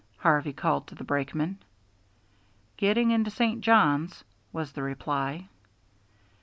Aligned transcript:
Harvey 0.17 0.51
called 0.51 0.87
to 0.87 0.95
the 0.95 1.03
brakeman. 1.03 1.59
"Getting 2.75 3.11
into 3.11 3.29
St. 3.29 3.61
Johns," 3.61 4.23
was 4.51 4.71
the 4.71 4.81
reply. 4.81 5.47